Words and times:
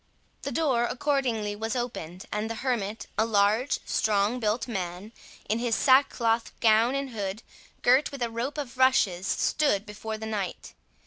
The 0.41 0.51
door 0.51 0.85
accordingly 0.85 1.55
was 1.55 1.75
opened; 1.75 2.25
and 2.31 2.49
the 2.49 2.55
hermit, 2.65 3.05
a 3.19 3.25
large, 3.27 3.77
strong 3.85 4.39
built 4.39 4.67
man, 4.67 5.11
in 5.47 5.59
his 5.59 5.75
sackcloth 5.75 6.59
gown 6.59 6.95
and 6.95 7.11
hood, 7.11 7.43
girt 7.83 8.11
with 8.11 8.23
a 8.23 8.31
rope 8.31 8.57
of 8.57 8.79
rushes, 8.79 9.27
stood 9.27 9.85
before 9.85 10.17
the 10.17 10.25
knight. 10.25 10.73